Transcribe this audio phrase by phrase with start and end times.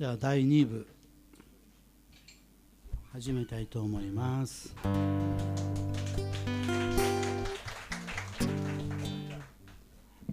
[0.00, 0.86] では第2部
[3.12, 4.74] 始めたいと思います。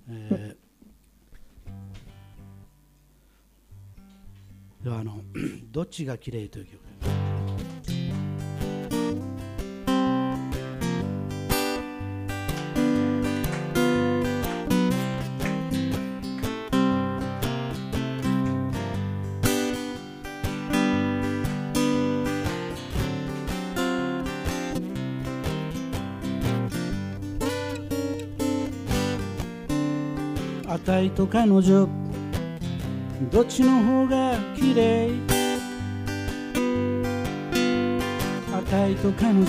[0.09, 5.19] えーではあの
[5.69, 6.79] 「どっちが綺麗という曲
[30.77, 31.89] あたいと彼女。
[33.31, 35.09] どっちの方が綺麗？
[38.53, 39.47] あたいと彼女。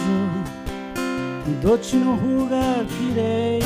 [1.63, 3.63] どっちの方が綺麗？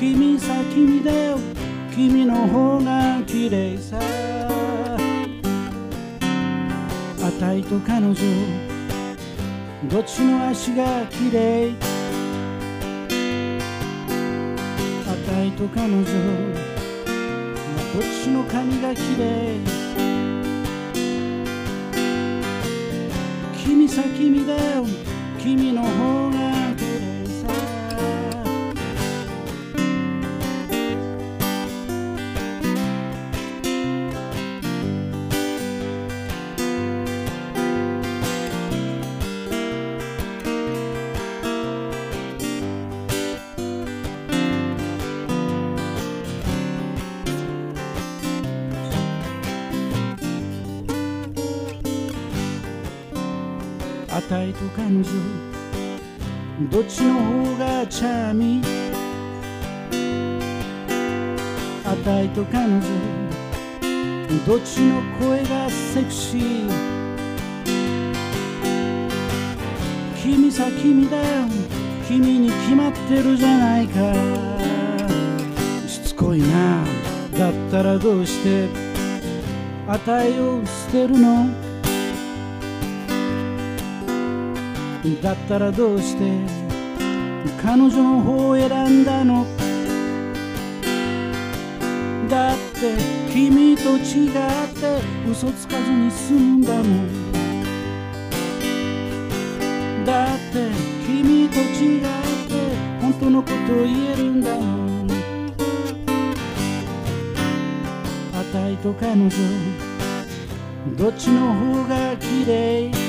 [0.00, 1.38] 君さ君だよ。
[1.94, 4.00] 君の方が綺麗さ。
[7.22, 8.14] あたいと彼女。
[9.90, 11.93] どっちの足が綺麗？
[15.56, 16.02] と彼女。
[16.02, 16.10] ど
[18.00, 19.58] っちの髪が綺麗。
[23.64, 24.84] 君さ君だよ。
[25.38, 26.43] 君の方が
[54.24, 55.04] あたいと彼女
[56.70, 58.66] どっちの方がチャーミー？
[61.84, 62.80] あたいと彼女
[64.46, 66.70] どっちの声がセクシー？
[70.22, 71.44] 君さ君だよ。
[72.08, 74.14] 君に決まってるじゃないか。
[75.86, 76.82] しつこいな。
[77.38, 78.70] だったらどうして？
[79.86, 81.63] あたいを捨てるの？
[85.22, 86.24] だったらどうして
[87.62, 88.68] 彼女の方を選
[89.02, 89.46] んだの？
[92.28, 92.96] だって
[93.32, 94.32] 君と違っ
[94.74, 97.32] て嘘つかずに済んだもん。
[100.06, 100.70] だって
[101.06, 102.08] 君と違って
[103.00, 105.06] 本当のことを言えるんだもん。
[108.34, 109.30] あたいと彼女
[110.96, 113.03] どっちの方が綺麗？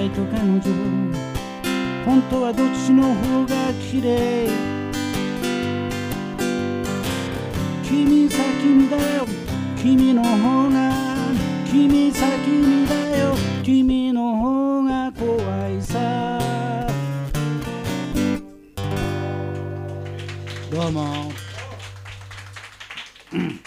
[0.00, 0.60] いと彼女
[2.04, 4.48] 本当はどっちの方が綺麗
[7.82, 9.26] 君さ君だよ
[9.80, 10.92] 君の方が
[11.70, 16.34] 君さ君だよ君の方が怖いさ
[20.70, 21.32] どうも。
[23.32, 23.60] う ん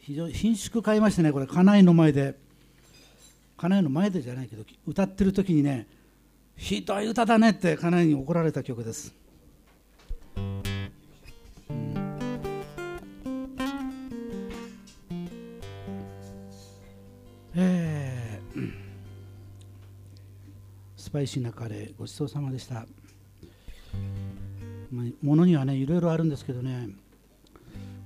[0.00, 2.49] 非常に品縮買いましてねこれ家内の前で。
[3.60, 5.86] 家内の前でじゃないけど歌ってる時にね
[6.56, 9.14] ひどい歌だねって家内に怒られた曲です、
[17.54, 18.40] え
[20.96, 22.86] スパイシーなカレーごちそうさまでした。
[24.90, 26.88] まあものにはねいろいろあるんですけどね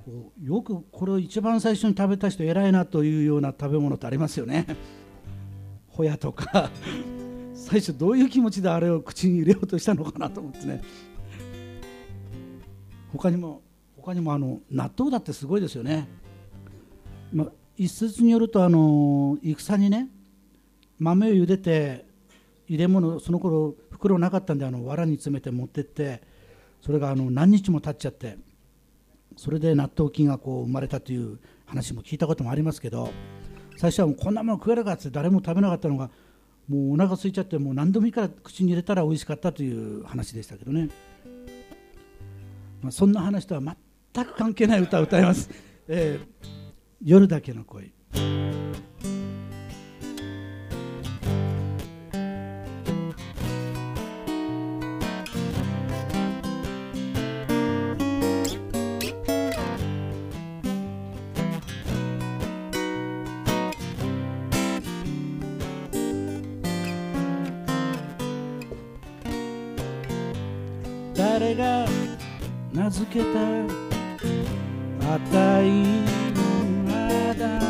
[0.05, 4.67] こうよくこれを一番最初に食べた人偉いなというような食べ物ってありますよね。
[5.95, 6.71] ホヤとか
[7.55, 10.83] 最初どういう気持ちであれを口に入れようとしたのかなと思ってね。
[13.13, 13.63] 他にも
[13.97, 16.09] 他にもあの納豆だってすごいですよね、
[17.33, 17.47] ま、
[17.77, 20.09] 一説によるとあの戦にね
[20.99, 22.05] 豆を茹でて
[22.67, 26.23] 入れ物その頃袋なかったんであの藁に詰めて持ってって
[26.83, 28.37] それがあの何日も経っちゃって
[29.37, 33.11] それで納豆菌がこう生まれたという話も聞いたこともありますけど
[33.77, 36.11] 最初はもうこんなもの食えるかって誰も食べなかったのが
[36.69, 40.89] もうお腹空いちゃってもう何度もいいから口に入れたら美味しかったという話でしたけどね、
[42.81, 45.51] まあ、そんな話とは全く関係ない歌を歌います
[45.89, 46.65] 「えー
[47.07, 47.93] 夜だけの恋」
[71.17, 71.87] 誰が
[72.73, 73.39] 名付けた
[75.15, 76.43] あたいの
[76.89, 77.61] あだ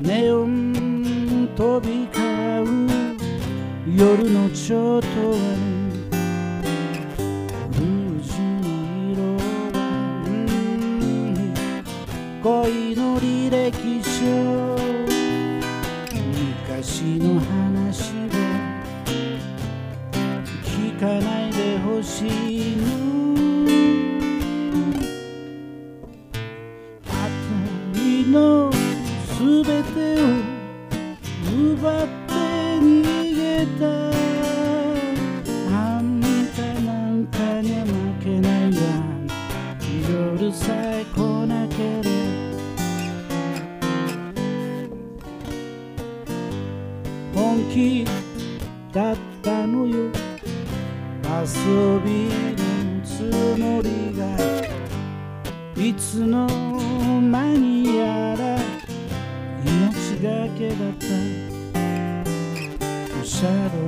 [0.00, 2.22] 名ネオン飛び交
[2.60, 2.72] う
[3.96, 5.36] 夜のちょっとは
[7.72, 8.66] ルージュの
[9.12, 9.42] 色は
[10.26, 11.54] うん
[12.42, 14.14] 恋の履歴書。
[16.76, 18.43] 昔の話は
[21.04, 22.82] かないでほしいの
[27.06, 29.34] あたりのす
[29.64, 30.24] べてを
[31.52, 32.32] 奪って
[32.80, 32.82] 逃
[33.36, 33.84] げた。
[35.76, 36.02] あん
[36.56, 37.92] たなんかに負
[38.24, 38.78] けないわ。
[40.10, 41.16] 夜さえ来
[41.46, 42.08] なけれ
[47.34, 47.40] ば。
[47.42, 48.06] 本気
[51.44, 51.50] 遊
[52.00, 53.20] びのつ
[53.58, 54.24] もりが
[55.76, 56.46] いつの
[57.20, 58.56] 間にやら
[59.62, 61.04] 命がけだった。
[63.20, 63.83] おしゃれ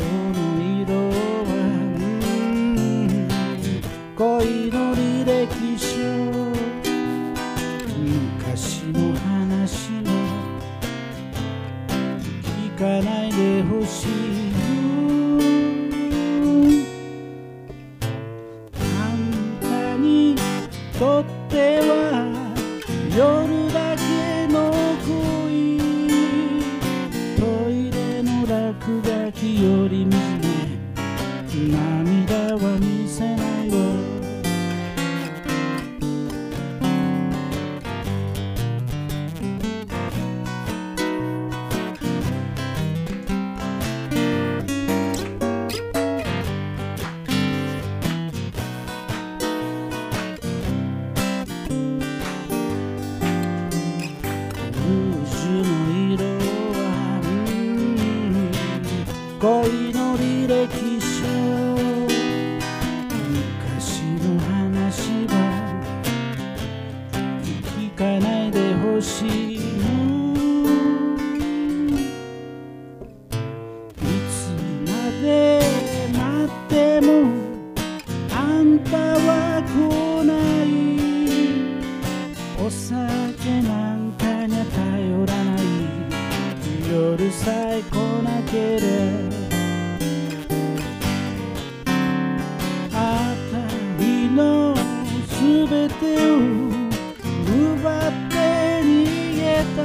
[95.66, 95.94] すべて
[96.30, 98.36] を奪って
[98.82, 98.86] 逃
[99.34, 99.42] げ
[99.74, 99.82] た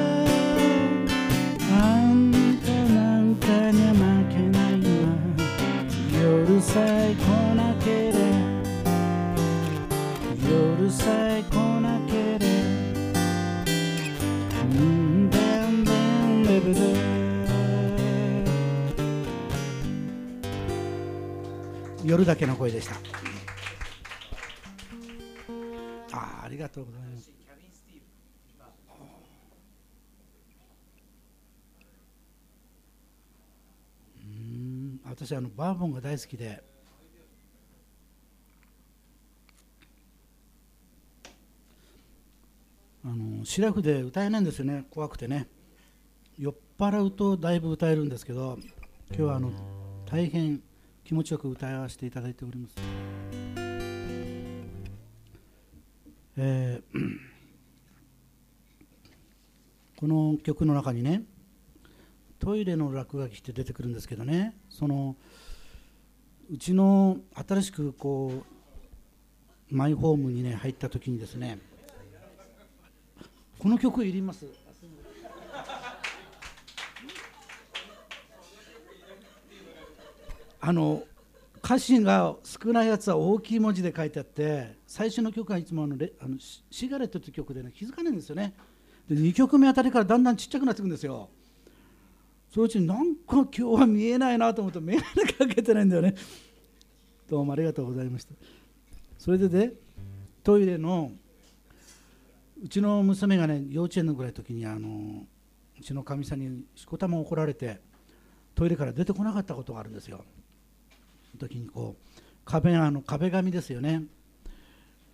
[1.74, 2.14] あん
[2.64, 4.00] たなんかにゃ負
[4.30, 5.10] けないわ
[6.22, 7.20] 夜さえ来
[7.56, 8.92] なければ
[10.48, 12.46] 夜さえ来なけれ
[14.52, 14.70] ばん
[15.32, 16.82] べんべんべべべ
[22.04, 22.96] 夜だけの声でした。
[26.44, 27.32] ありがとうございます。
[34.24, 36.64] うん私あのバーボンが大好きで。
[43.04, 44.86] あのシラフで歌えないんですよね。
[44.92, 45.48] 怖くてね。
[46.38, 48.58] 酔っ払うとだいぶ歌えるんですけど
[49.10, 49.52] 今日はあの
[50.06, 50.62] 大変
[51.04, 52.76] 気持ちよく歌わせていただいております、
[56.44, 57.18] えー
[59.98, 61.22] この曲の中にね
[62.40, 65.16] トイレの落書きって出てくるんですけどねその
[66.52, 68.44] うちの新しくこ
[69.72, 71.60] うマイホームにね入った時にですね
[73.60, 74.48] この曲いります？
[80.60, 81.04] あの
[81.64, 88.54] 歌詞が少ないやつは大きい文字で書いてあって最初の曲はいつもあのレあのシガレットという曲でね気づかないんですよね。
[89.08, 91.30] で2曲目あたりからだんだんちっちゃくなっていくんですよ。
[92.54, 96.14] そのうちになんか今日は見えないなと思って眼鏡かけてないんだよね。
[97.30, 98.34] どうもありがとうございました。
[99.18, 99.72] それでね
[100.44, 101.14] トイレの
[102.62, 105.26] うちの娘がね幼稚園のぐらいの時にあの
[105.80, 107.80] うちのかみさんにしこたま怒られて
[108.56, 110.26] トイレから出てこなかったことがあるんですよ。
[111.34, 114.04] の時にこう壁あの壁紙ですよね。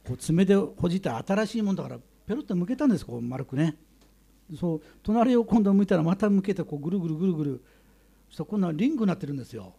[0.07, 3.75] こう爪でほじって新しいもんだからペロッと向けたんですこう丸くね。
[4.57, 7.63] そう隣を今度向いたらまた向けてこうぐるぐるぐるぐる。
[8.29, 9.73] そしたら今度はリングになってるんですよ。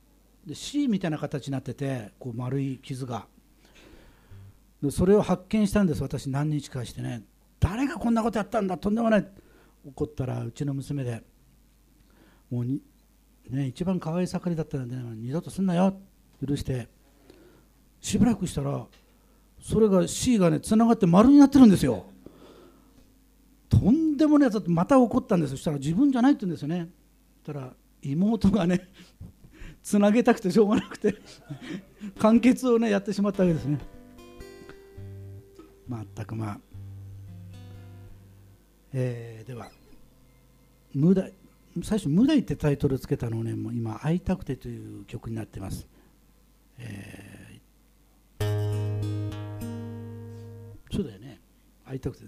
[0.47, 3.27] で C みたいな形になっててこう丸い傷が。
[4.83, 7.23] でそれを発見したんです私何日かしてね。
[7.59, 9.27] 誰がこんなことやったんだとんでもない。
[9.87, 11.23] 怒ったらうちの娘で
[12.51, 12.83] もうに、
[13.49, 15.99] ね、一番可愛い盛りだったので、ね、二度とすんなよ。
[16.47, 16.89] 許して。
[18.01, 18.87] しばらくしたら
[19.61, 22.07] それが C がねつながって丸になってるんですよ。
[23.69, 26.89] とんでもないやつだってまた怒ったんですそしたら自分じゃないって言うんですよね。
[27.45, 27.73] そしたら
[28.03, 28.89] 妹がね
[29.83, 31.15] つなげたくてしょうがなくて
[32.19, 33.79] 完結をねやってしまったわけですね。
[35.87, 36.59] まったくまあ、
[38.93, 39.71] えー、では
[40.95, 41.33] 「無題」
[41.83, 45.87] 最初「無題」ってタイトルつけたのをねもう今「会いたくて」という曲になってます、
[46.79, 47.38] えー、
[50.91, 51.41] そうだよね。
[51.85, 52.25] 会いたくて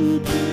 [0.00, 0.49] to do.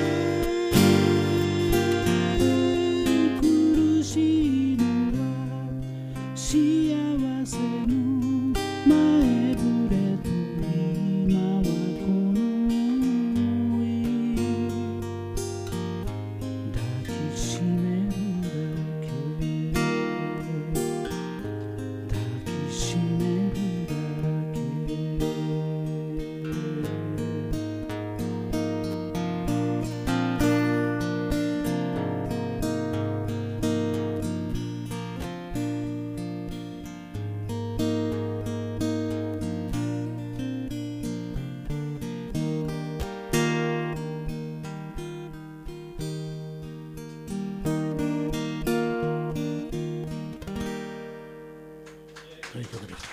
[52.57, 53.07] という曲です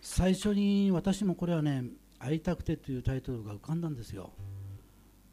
[0.00, 1.84] 最初に私もこれはね
[2.18, 4.32] 「会いたくて」というタイトルが浮かんだんですよ。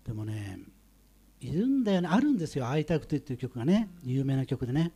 [0.04, 0.60] でもね
[1.40, 2.10] いるんだよね。
[2.12, 3.90] あるんですよ「会いたくて」っていう曲がね。
[4.04, 4.92] 有名な曲でね。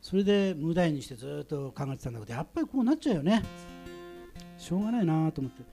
[0.00, 3.42] それで無題にしてずっと考えてたんだけどやっぱりこうなっちゃうよね。
[4.56, 5.64] しょうがないなと思って。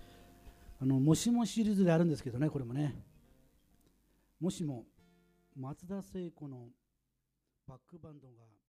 [0.81, 2.95] あのもしもシリーズであるんですけどねこれもね。
[4.39, 4.85] もしも
[5.55, 6.69] 松田聖子の
[7.67, 8.49] バックバンドが